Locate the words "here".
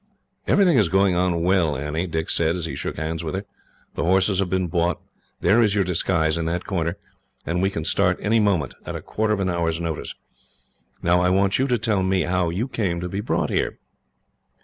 13.55-13.77